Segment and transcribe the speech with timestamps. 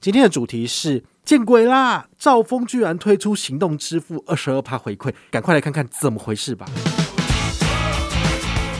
[0.00, 2.06] 今天的主题是见鬼啦！
[2.16, 6.64] 兆丰居然推出行动支付二十二趴回馈，赶快来看看怎么回事吧！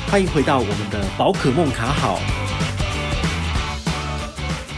[0.09, 2.21] 欢迎回到我们的宝可梦卡好。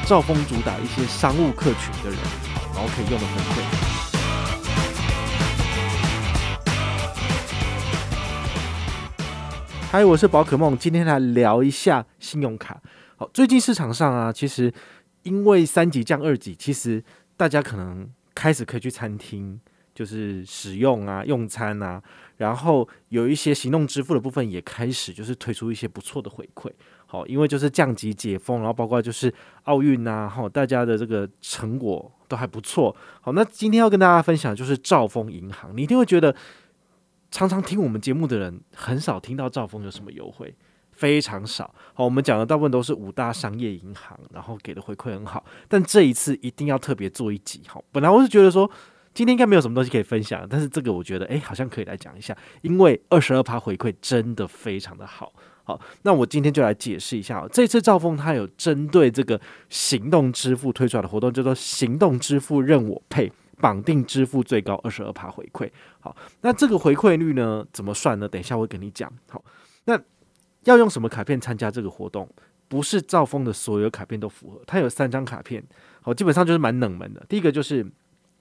[0.07, 2.19] 兆丰主打一些商务客群的人，
[2.75, 3.61] 然后可以用的回馈。
[9.93, 12.81] 嗨，我是宝可梦，今天来聊一下信用卡。
[13.19, 14.73] 好，最近市场上啊，其实
[15.23, 17.03] 因为三级降二级，其实
[17.37, 19.61] 大家可能开始可以去餐厅，
[19.95, 22.03] 就是使用啊、用餐啊，
[22.39, 26.71] 然后有一些行动支付的部分也开始就是推出一些不错的回馈。
[27.07, 29.33] 好，因为就是降级解封，然后包括就是
[29.65, 32.95] 奥运呐，哈，大家的这个成果都还不错。
[33.21, 36.33] 好，那今天要跟大家分享就是兆丰银行，你一定会觉得
[37.33, 40.55] 常常听我们节目的人很少听到兆丰有什么优惠，
[41.01, 41.75] 非常少。
[41.95, 47.63] 好，我们讲的大部分都是五大商业银行，然后给的回馈很好，但这一次一定要特别做一集。
[47.67, 48.71] 好，本来我是觉得说
[49.15, 55.33] 今天应该没有什么东西可以分享，但是这个我觉得哎，好像可以来讲一下，因为二十二趴回馈真的非常的好。
[55.65, 65.71] 好，那我今天就来解释一下，这次兆丰它有针对这个行动支付推出来的活动，叫做行动支付任我配，绑定支付最高二十二趴回馈。
[66.01, 68.29] 好，那这个回馈率呢，怎么算呢？
[68.29, 69.13] 等一下我会跟你讲。
[69.29, 69.43] 好，
[69.85, 69.97] 那
[70.65, 72.29] 要用什么卡片参加这个活动？
[72.69, 75.61] 不是兆丰的所有卡片都符合，它有三张卡片，
[76.03, 77.21] 好，基本上就是蛮冷门的。
[77.29, 77.85] 第一个就是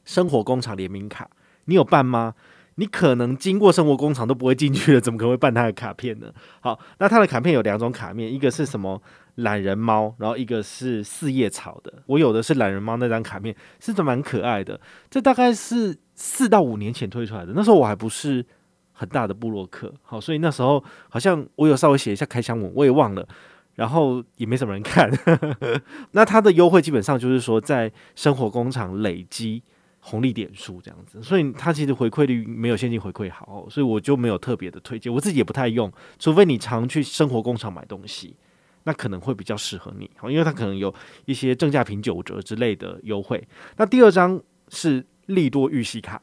[0.05, 1.27] 生活工厂联名卡，
[1.65, 2.35] 你有办吗？
[2.75, 6.31] 你可能经过生活工厂都不会进去了，怎么可能会办他的卡片呢？
[6.61, 9.01] 好，那他的卡片有两种卡面，一个是什么
[9.35, 11.91] 懒人猫，然后一个是四叶草的。
[12.05, 14.79] 我有的是懒人猫那张卡面，是蛮可爱的。
[15.09, 18.45] 这大概是四到五年前推出来的，那时候我还不是
[18.99, 23.25] 很大的部落客，好，所以那时候好像我有稍微写一下开箱文，我也忘了，
[23.75, 25.09] 然后也没什么人看。
[26.11, 29.63] 那它的优惠基本上就是说，在生活工厂累积。
[30.01, 38.33] 红利点数这样子，所以它其实回馈率没有现金回馈好，所以我就没有特别的推荐，我自己也不太用，除非你常去生活工厂买东西，
[38.85, 40.91] 那可能会比较适合你，因为它可能有
[41.25, 43.45] 一些正价品九折之类的优惠。
[43.75, 46.21] 那第二张是利多玉玺卡，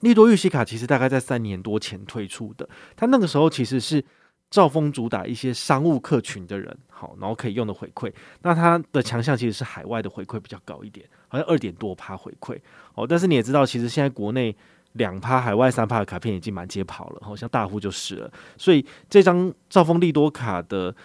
[0.00, 4.04] 利多玉玺卡其实大概在三年多前推出的，它那个时候其实是。
[4.50, 8.10] 兆丰主打一些商务客群的人，好，然后可以用的回馈。
[8.40, 12.58] 那它的强项其实是海外的回馈比较高一点，好像二点多趴回馈。
[12.94, 14.56] 哦，但是你也知道，其实现在国内
[14.94, 18.32] 两趴、海外三趴的卡片已经满街跑了，好像大户就是了。
[18.56, 20.96] 所以这张兆丰利多卡的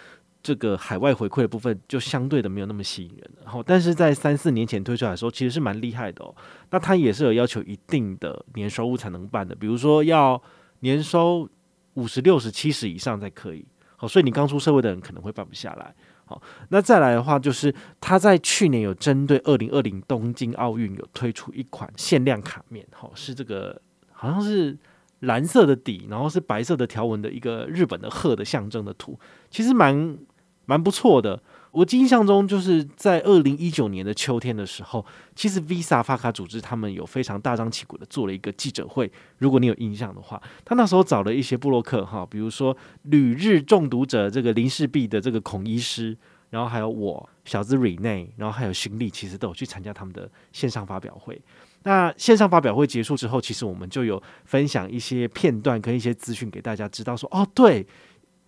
[0.44, 3.28] 这个海外回馈的部分，就相对的没有那么吸引人。
[3.42, 6.32] 然后，但是在三四年前推出来的时候，其实是蛮厉害的哦。
[6.70, 10.40] 那它也是有要求一定的年收入才能办的，比如说要
[10.78, 11.48] 年收。
[11.96, 15.94] 五十六十七十以上才可以，好，所以你刚出社会的人可能会办不下来，
[16.24, 24.76] 好，那再来的话就是他在去年有针对二零二零东京奥运有推出一款限量卡面，好，是这个好像是
[25.20, 29.16] 蓝色的底，然后是白色的条纹的一个日本的鹤的象征的图，
[29.48, 30.18] 其实蛮
[30.66, 31.42] 蛮不错的。
[31.72, 35.04] 我印象中，就是在二零一九年的秋天的时候，
[35.34, 39.10] 其实 Visa 发卡组织他们有非常大张旗鼓的做了一个记者会。
[39.38, 46.16] 如果你有印象的话，他那时候找了一些布洛克哈，比如说旅日中毒者这个林氏璧的这个孔医师，
[46.50, 51.42] 然后还有我小子 Rene，然后还有勋利，其实都有去参加他们的线上发表会。
[51.82, 57.84] 那线上发表会结束之后，其实我们就有分享一些片段跟一些资讯给大家知道，说哦，对，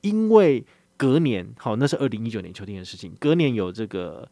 [0.02, 0.64] 因为。
[0.96, 3.14] 隔年，好，那是二零一九年秋天的事情。
[3.20, 4.28] 隔年有这个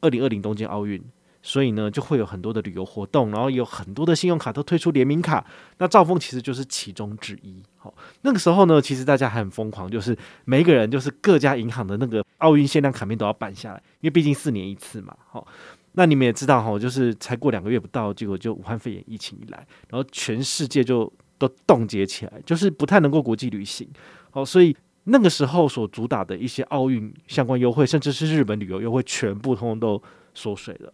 [0.00, 1.02] 二零二零东京奥运，
[1.42, 5.44] 所以呢就会有很多的旅游活动，然后有很多的信用卡都推出联名卡。
[5.78, 7.62] 那兆丰其实就是其中之一。
[7.76, 15.14] 好，那个时候呢，其实大家还很疯狂，就是每一个人就是各家银行的那个奥运限量卡面都要办下来，因为毕竟四年一次嘛。
[15.28, 15.46] 好，
[15.92, 23.88] 那你们也知道哈，就是才过两个月不到，结果就武汉肺炎疫情一来，然后全世界就都冻结起来，就是不太能够国际旅行。
[24.30, 24.76] 好，所以。
[25.08, 30.02] 那个时候所主打的一些奥运相关优惠，甚至是日本旅游优惠，全部通通都
[30.34, 30.92] 缩水了。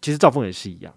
[0.00, 0.94] 其实兆丰也是一样。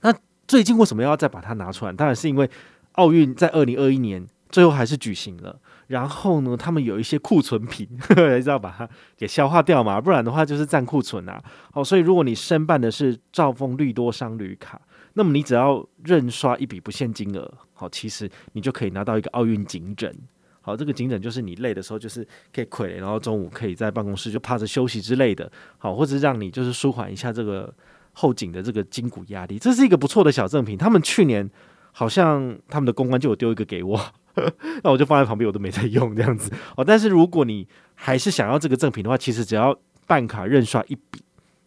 [0.00, 0.12] 那
[0.48, 1.92] 最近为什么要再把它拿出来？
[1.92, 2.50] 当然是因为
[2.92, 5.60] 奥运在二零二一年最后还是举行了。
[5.86, 11.42] 然后呢，他们有一些库存品，呵呵，要把它给消化掉嘛，不然的话就是占库存啊。
[11.72, 14.80] 好，所以如果你申办的是兆丰绿多商旅卡，
[15.14, 20.12] 那么你只要认刷一笔不限金额，好，其实你就可以拿到一个奥运颈枕。
[20.62, 25.50] 好，这个颈枕就是你累的时候，就是可以傀儡，然后中午可以在办公室就趴着休息之类的。
[25.78, 27.72] 好，或者让你就是舒缓一下这个
[28.12, 30.76] 后颈的这个筋骨压力，这是一个不错的小赠品。
[30.76, 31.48] 他们去年
[31.92, 33.98] 好像他们的公关就有丢一个给我，
[34.82, 36.52] 那我就放在旁边，我都没在用这样子。
[36.76, 39.74] 哦，但是如果你还是想要这个赠品的话，其实只要
[40.06, 41.22] 办卡认刷一笔，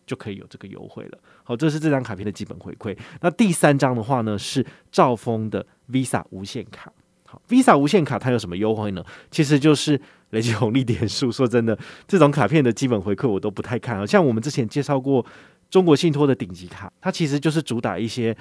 [0.05, 1.17] 就可以有这个优惠了。
[1.43, 2.95] 好，这是这张卡片的基本回馈。
[3.21, 6.93] 那第三张的话呢，是兆丰的 Visa 无限卡。
[7.47, 9.03] ，Visa 无限卡它有什么优惠呢？
[9.31, 9.99] 其实就是
[10.31, 11.31] 累积红利点数。
[11.33, 11.77] 说真的，
[12.07, 14.05] 这种卡片的基本回馈我都不太看啊。
[14.05, 15.25] 像我们之前介绍过
[15.69, 18.35] 中国信托的顶级卡，它其实就是主打一些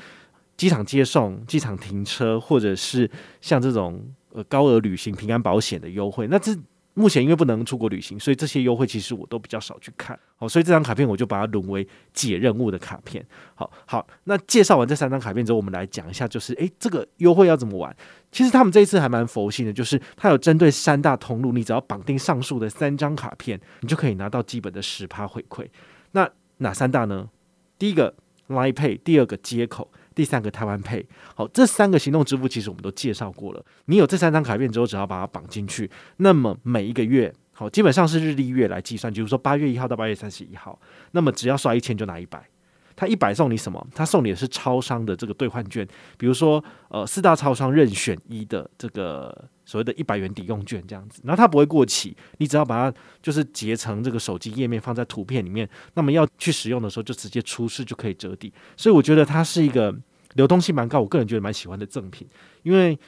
[0.56, 3.10] 机场接送、机场停车，或者是
[3.40, 6.26] 像这种呃高额旅行平安保险的优惠。
[6.28, 6.54] 那这
[6.94, 10.18] 目前因为不能出国旅行，所以这些优惠其实我都比较少去看。
[10.36, 13.24] 好，所以这张卡片我就把它沦为解任务的卡片。
[13.54, 17.94] 好好，那介绍完这三张卡片之后，我们来讲一下，就是诶，这个优惠要怎么玩？
[18.30, 25.66] 其实他们这一次还蛮佛心的，就是它有针对三大通路，你只要绑定上述的三张卡片，你就可以拿到基本的十趴回馈。
[26.12, 26.28] 那
[26.58, 27.30] 哪三大呢？
[27.78, 28.14] 第一个
[28.48, 29.90] Line Pay，第二个接口。
[30.14, 31.04] 第三个台湾配
[31.34, 33.64] 好，这三个行动支付其实我们都介绍过了。
[33.86, 40.78] 你有这三张卡片之后，只要把它绑进去，那么每一个月，好，基本上是日历月来计算，就是说八月一号到八月三十一号，
[41.12, 42.46] 那么只要刷一千就拿一百。
[42.94, 43.86] 他一百送你什么？
[43.94, 45.86] 他送你的是超商的这个兑换券，
[46.16, 59.94] 比如说呃四大超商任选一的这个所谓的一百元抵用券这样子，然后它不会过期，你只要把它就是截成这个手机页面放在图片里面，那么要去使用的时候就直接出示就可以折抵，所以我觉得它是一个
[60.34, 62.28] 流动性蛮高，我个人觉得蛮喜欢的赠品，
[62.62, 62.98] 因为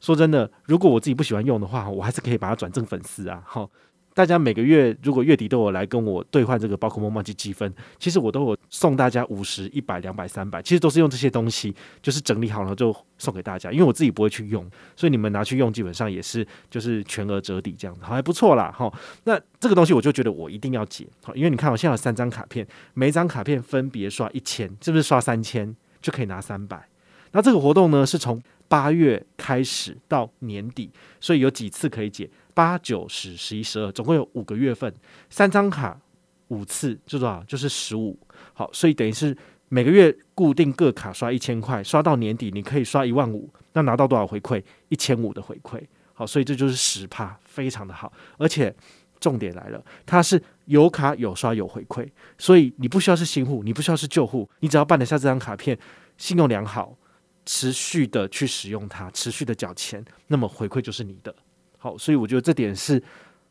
[0.00, 3.68] 说真的，如果我自己不喜欢用的话，我还是可以把它转赠粉丝啊，哈。
[4.16, 13.70] 大家每个月如果月底都有来跟我兑换这个宝可梦梦机积分，其实我都有送大家五十、一百、两百、三百，其实都是用这些东西，就是整理好了就送给大家。
[13.70, 14.66] 因为我自己不会去用，
[14.96, 18.90] 所以你们拿去用，基本上也是就是全额折抵这样子，好还不错啦哈。
[19.24, 26.88] 那这个东西我就觉得我一定要解，好，因为你看我现在有三张卡片，每张卡片分别刷一千，是不是刷三千就可以拿三百？
[27.32, 30.90] 那这个活动呢是从八月开始到年底，
[31.20, 32.30] 所以有几次可以解。
[32.56, 34.90] 八九十十一十二，总共有五个月份，
[35.28, 36.00] 三张卡
[36.48, 37.44] 五次就多少？
[37.44, 38.18] 就是十五。
[38.54, 39.36] 好，所以等于是
[39.68, 44.64] 每个月固定各卡刷一千块，刷到年底你可以刷一万五，那拿到多少回馈？
[44.88, 45.78] 一千五的回馈。
[46.14, 48.10] 好，所以这就是十趴，非常的好。
[48.38, 48.74] 而且
[49.20, 52.08] 重点来了，它是有卡有刷有回馈，
[52.38, 55.78] 所以你不需要是新户，你不需要是旧户，你只要办得下这张卡片，
[56.16, 56.96] 信用良好，
[57.44, 61.34] 持续的去使用它，持续的缴钱，那么回馈就是你的。
[61.78, 63.02] 好，所以我觉得这点是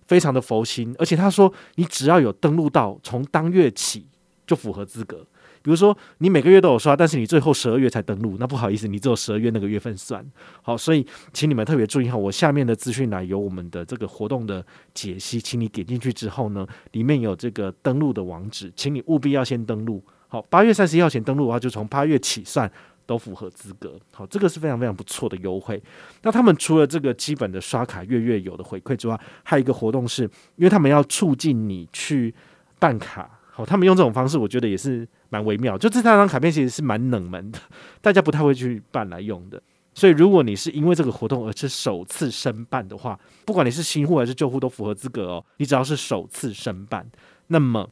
[0.07, 4.05] 非常的佛心，而且他说你只要有登录到，从当月起
[4.45, 5.25] 就符合资格。
[5.61, 10.23] 比如说你每个月都有刷，但是你最后十二月才登录，那不好意思，你只有十二月那个月份算。
[10.61, 14.63] 好，所以请你们特别注意哈，我下面的资讯栏有我们的这个活动的
[14.93, 20.03] 解析，请你点进去之后呢，里面有这个登录的网址，请你务必要先登录。
[20.27, 22.71] 好，八月三十一号前登录的话，就从八月起算。
[23.05, 25.81] 都符合资格，好，这个是非常非常不错的优惠。
[26.23, 30.23] 那他们除了这个基本的刷卡月月有的回馈之外，还有一个活动是，
[30.55, 32.33] 因为他们要促进你去
[32.79, 35.77] 办卡，好，他们用这种方式，我觉得也是蛮微妙。
[35.77, 37.59] 就这三张卡片其实是蛮冷门的，
[38.01, 39.61] 大家不太会去办来用的。
[39.93, 45.45] 所以如果你是因为这个活动而是首次申办的话，不管你是新户还是旧户都符合资格哦。
[45.57, 47.09] 你只要是首次申办，
[47.47, 47.89] 那么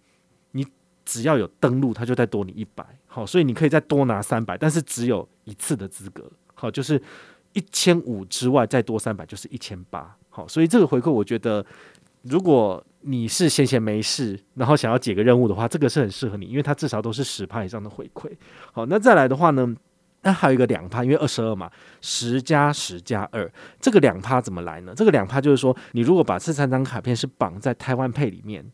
[1.05, 2.85] 只要有登录，他就再多你一百。
[3.07, 6.29] 好，所以你可以再多拿三百，但是只有一次的资格。
[6.53, 7.01] 好，就是
[7.53, 10.15] 一千五之外再多三百，就是一千八。
[10.29, 11.63] 好，所以这个回馈，我觉得
[12.23, 18.31] 如果你是闲闲没事，然后想要解个任务的话，这个是很适合你，因为它至少都是十趴以上的回馈。
[18.71, 19.75] 好，那再来的话呢，
[20.21, 21.69] 那还有一个两趴，因为二十二嘛，
[22.01, 24.93] 十加十加二，这个两趴怎么来呢？
[24.95, 28.65] 这个两趴就是说，你如果把这三张卡片是绑在台湾配里面。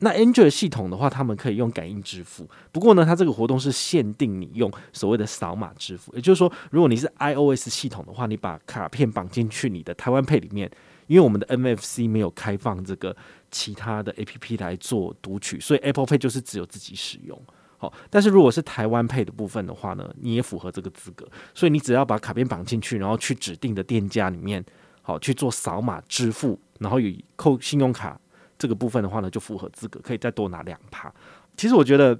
[0.00, 2.48] 那 Android 系统的话，他们可以用感应支付。
[2.70, 6.14] 不过呢，它这个活动是限定你用所谓的扫码支付。
[6.14, 10.70] 也就是说，如果你是 iOS 系统的话，你把卡片绑进去你的台湾 Pay 里面，
[11.08, 13.16] 因为我们的 MFC 没有开放这个
[13.50, 17.36] 其他的 APP 来做读取，所以 Apple Pay 就是只有自己使用。
[17.76, 21.26] 好，但是如果是台湾 Pay 的部分的话呢，你也符合这个资格。
[21.54, 24.64] 所以你只要把卡片绑进去，然后去指定的店家里面，
[25.02, 28.20] 好去做扫码支付，然后以扣信用卡。
[28.58, 31.12] 这个部分的话呢，就符合资格，可以再多拿两趴。
[31.56, 32.18] 其实我觉得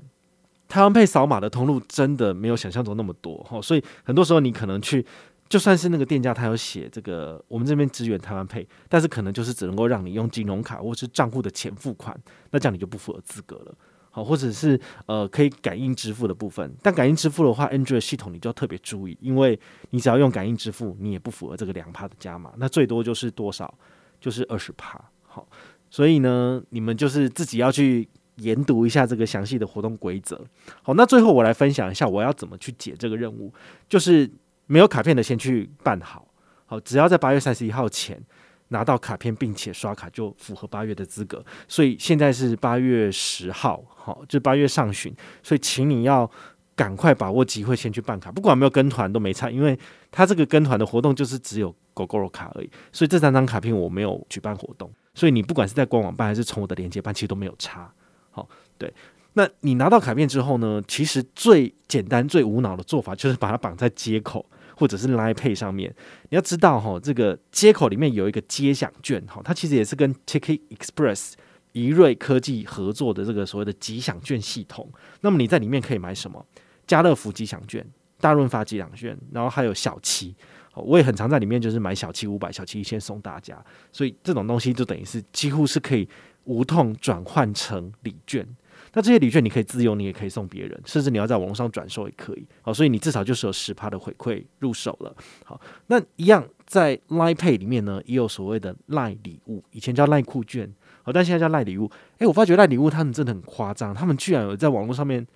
[0.68, 5.04] 台湾配扫码的通路真的没有想象中那么多哈，所以很多时候你可能去，
[5.48, 12.14] 就算是那个店家他有写这个我们这边支援台湾配但是可能就是只能够让你用金融卡或是账户的钱付款，
[12.50, 13.74] 那这样你就不符合资格了。
[14.10, 19.58] 好，或者是呃可以感应支付的部分，但感应支付的话，Android 系统你就要特别注意，因为
[19.90, 23.72] 你只要用感应支付，你也不符合这个两趴的加码，那最多就是多少？
[24.20, 24.98] 就是二十趴。
[25.26, 25.46] 好。
[25.90, 30.40] 所以呢，你们就是自己要去研读一下这个详细的活动规则。
[30.82, 33.52] 好，那最后我来分享一下我要怎么去解这个任务，
[33.88, 34.30] 就是
[34.66, 36.28] 没有卡片的先去办好。
[36.66, 38.20] 好，只要在八月三十一号前
[38.68, 41.42] 拿到卡片并且刷卡就符合八月的资格。
[41.66, 46.30] 所以现在是八月十号，好，就八月上旬，所以请你要
[46.76, 48.30] 赶快把握机会，先去办卡。
[48.30, 49.76] 不管有没有跟团都没差，因为
[50.10, 52.70] 他这个跟团的活动就是只有 Gogoro 卡而已。
[52.92, 57.92] 所以这三张卡片我没有举办活动，所以你不管是在官网办还是从我的链接办，其实都没有差。
[58.30, 58.48] 好，
[58.78, 58.94] 对。
[59.32, 60.80] 那你拿到卡片之后呢？
[60.86, 65.92] 其实最简单、最无脑的做法就是把它绑在接口或者是 Line Pay 上面。
[66.28, 71.32] 你要知道哈，这个接口里面有一个街享券哈，它其实也是跟 Ticket Express
[71.72, 74.88] 怡瑞科技合作的这个所谓的吉祥券系统。
[75.22, 76.46] 那么你在里面可以买什么？
[76.86, 77.84] 家乐福吉祥券、
[78.20, 80.36] 大润发吉祥券，然后还有小七。
[80.80, 83.62] 我也很常在里面就是买小七五百、小七一千送大家。
[83.92, 86.08] 所以这种东西就等于是几乎是可以
[86.44, 88.46] 无痛转换成礼券。
[88.94, 92.46] 那这些礼券你可以自用，你也可以送别人，甚至你要在网络上转售也可以。
[92.62, 95.14] 好，所以你至少就是有十趴的回馈入手了。
[95.44, 101.90] 好，那一样在 Line Pay 里面呢，也有所谓的赖礼物，以前叫赖酷券，好，但现在叫赖礼物。
[102.18, 105.26] 诶，我发觉赖礼物他们真的很夸张，他们居然有在网络上面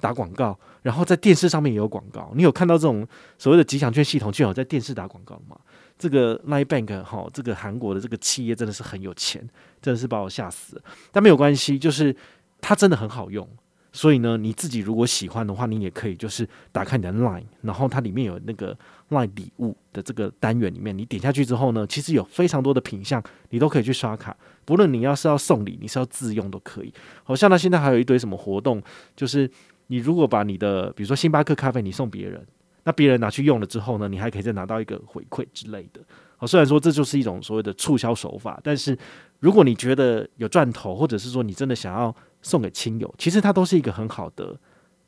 [0.00, 2.32] 打广告，然后在电视上面也有广告。
[2.34, 3.06] 你有看到这种
[3.38, 5.56] 所谓的吉祥券系统，居然有在电视打广告吗？
[5.98, 9.48] 这个 Line Bank 哈，这个韩国的这个企业真的是很有钱，
[9.80, 10.82] 真的是把我吓死了。
[11.12, 12.16] 但没有关系，就是。
[12.62, 13.48] 它真的很好用，
[13.90, 18.76] 所以呢，你自己如果喜欢的话，你也可以就是打开你的 Line，然后它里面有那个
[19.08, 24.36] Line 礼物的这个单元里面，你点下去之后呢，其实有非常多的品项，你都可以去刷卡。
[24.66, 26.92] 不论你要是要送礼，你是要自用都可以。
[27.24, 28.82] 好像它现在还有一堆什么活动，
[29.16, 29.50] 就是
[29.90, 32.46] 你如果把你的比如说星巴克咖啡你送别人，
[32.84, 36.00] 那别人拿去用了之后呢，你还可以再拿到一个回馈之类的。
[36.36, 38.96] 好，虽然说这就是一种所谓的促销手法，但是
[39.40, 42.14] 如果你觉得有赚头，或者是说你真的想要。
[42.42, 44.58] 送给亲友，其实它都是一个很好的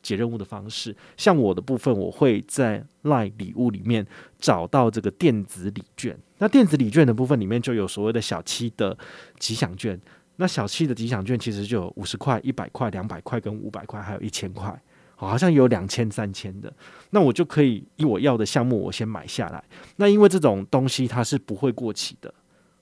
[0.03, 0.95] 解任务的方式。
[1.17, 4.07] 像我的部分，我会在 LINE 礼物里面
[4.39, 6.15] 找到这个电子礼券。
[6.37, 8.95] 那电子礼券的部分里面就有所谓的小七的
[9.39, 9.99] 吉祥券。
[10.37, 14.77] 那小七的吉祥券其实就有五十块、一百块、两百块跟五百块，还有一千块，
[15.15, 16.73] 好像有两千、三千的。
[17.11, 19.63] 那我就可以以我要的项目，我先买下来。
[19.97, 22.33] 那因为这种东西它是不会过期的。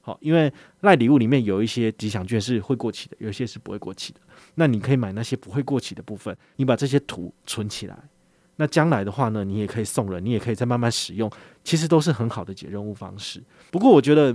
[0.03, 4.21] 好，因为赖礼物里面有一些吉祥券是会过期的，有一些是不会过期的。
[4.55, 7.99] 那你可以买那些不会过期的部分，你把这些图存起来。
[8.57, 11.31] 那将来的话呢，你也可以送人，你也可以再慢慢使用，
[11.65, 13.43] 其实都是很好的解任务方式。
[13.71, 14.35] 不过我觉得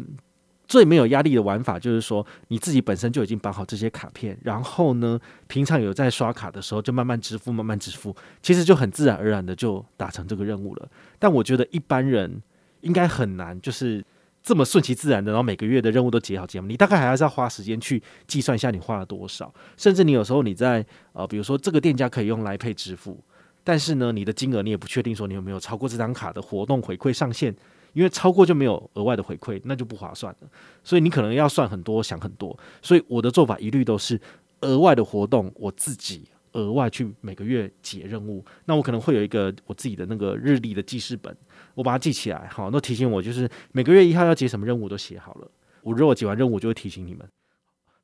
[0.67, 10.89] 最没有压力的玩法就是说，你自己本身就已经绑好这些卡片，然后呢，平常有在刷卡的时候就慢慢支付，慢慢支付，其实就很自然而然的就达成这个任务了。
[11.19, 12.41] 但我觉得一般人
[12.81, 14.03] 应该很难，就是。
[14.47, 23.19] 这么顺其自然的，然后每个月的任务都结好结满，你大概还是要花时间去计算一下你花了多少，甚至你有时候你在呃，比如说这个店家可以用来配支付，
[23.63, 27.55] 但是呢，你的金额你也不确定说你有没有超过这张卡的活动回馈上限，
[27.95, 30.47] 因为超过就没有额外的回馈，那就不划算了，
[30.83, 34.21] 所以你可能要算很多，想很多，所以我的做法一律都是
[34.61, 36.29] 额外的活动我自己。
[36.51, 41.35] 额外去每个月解任务，那我可能会有一个我自己的那个日历的记事本，
[41.73, 45.51] 我把它记起来，好，那提醒我就是每个月一号要解什么任务都写好了。
[45.81, 47.27] 我如果解完任务，就会提醒你们。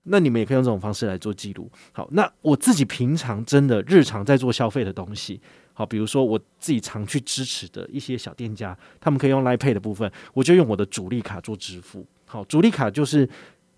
[0.04, 1.72] 那你们也可以用这种方式来做记录。
[1.94, 5.40] 好，那我自己平常真的日常在做消费的东西，
[5.74, 12.06] 好，比如说我自己常去支持的一些小店家，他们可以用 Line Pay 的部分，我就用我的主力卡做支付。
[12.26, 13.28] 好，主力卡就是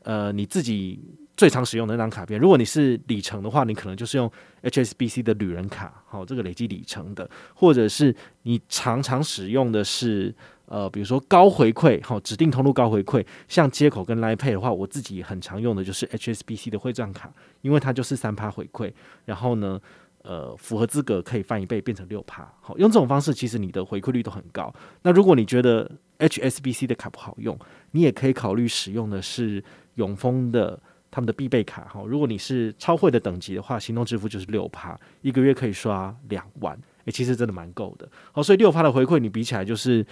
[0.04, 1.00] 呃你自己。
[1.36, 4.32] 最常使用的那张卡片，如果你是里程的话，你可能就是用
[4.62, 10.34] HSBC 的旅人卡，好，这个累积里程的，或者是你常常使用的是
[10.68, 18.94] 呃，比如说高回馈，好，指定通路高回馈，像接口跟 Line Pay 的话，我自己很常用的就是 HSBC 的汇钻卡，因为它就是三趴回馈，
[19.26, 19.82] 然后呢，
[20.24, 24.74] 呃，符合资格可以翻一倍变成六趴，好，用这种方式其实你的回馈率都很高。
[25.04, 25.90] 那如果你觉得
[26.20, 27.58] HSBC 的卡不好用，
[27.92, 29.64] 你也可以考虑使用的是
[29.96, 30.80] 永丰的。
[31.16, 36.76] 他们的必备卡哈，如果你是超会的等级的话，行动支付就是六趴，一个月可以刷两万，
[37.06, 38.10] 诶，其实真的蛮够的。
[38.32, 40.04] 好，所以六趴的回馈你比起来就是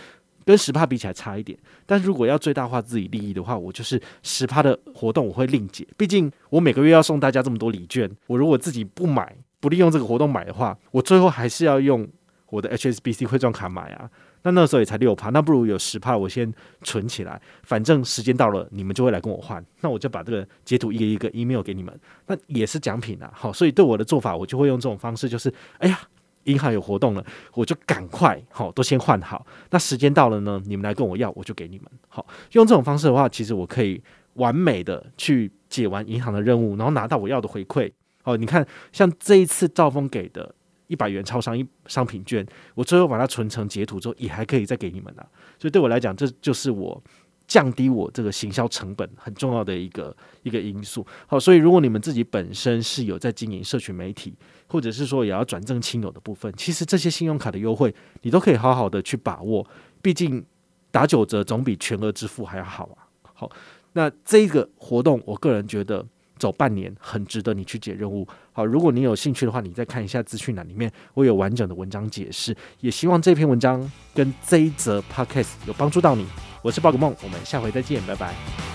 [0.46, 12.06] 跟十趴比起来差一点，但如果要最大化自己利益的话，我就是十趴的活动我会另解，毕竟我每个月要送大家这么多礼券，我如果自己不买，不利用这个活动买的话，我最后还是要用
[12.50, 14.10] 我的 HSBC 汇钻卡买啊。
[14.44, 16.52] 那那时候也才六趴，那不如有十趴，我先
[16.82, 23.32] 存起来，反正时间到了，你们就会来跟我换，那我就把这个截图一个一个 email 给你们，那也是奖品啊。
[23.36, 26.00] 好，所以对我的做法，我就会用这种方式，就是哎呀，
[26.46, 31.88] 银行有活动了，我就赶快好都先换好，那时间到了呢，你们来跟我要，我就给你们。
[32.10, 34.02] 好，用这种方式的话，其实我可以
[34.34, 37.92] 完美的去解完银行的任务，然后拿到我要的回馈。
[38.24, 40.54] 哦，你看，像这一次兆丰给的。
[40.88, 45.26] 一百元超商一商品券，我最后把它存成截图之后，也还可以再给你们的。
[45.58, 47.02] 所以对我来讲，这就是我
[47.48, 50.14] 降低我这个行销成本很重要的一个
[50.44, 51.08] 一个因素。
[51.28, 54.36] 好，所以如果你们自己本身是有在经营社群媒体，
[54.68, 59.66] 或者是说也要转赠亲友的部分，其实这些信用卡的优惠你都可以好好的去把握。
[60.02, 60.46] 毕竟
[60.92, 63.08] 打九折总比全额支付还要好啊。
[63.34, 63.50] 好，
[63.94, 66.06] 那这个活动，我个人觉得。
[66.42, 68.28] 走半年很值得你去解任务。
[68.52, 72.58] 好，如果你有兴趣的话，你再看一下资讯栏里面，我有完整的文章解释。
[72.80, 73.80] 也希望这篇文章
[74.16, 76.26] 跟这一则 podcast 有帮助到你。
[76.64, 78.71] 我是宝可梦，我们下回再见，拜拜。